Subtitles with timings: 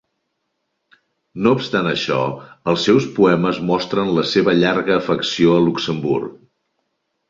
[1.47, 2.17] No obstant això,
[2.73, 6.39] els seus poemes mostren la seva llarga afecció a Luxemburg.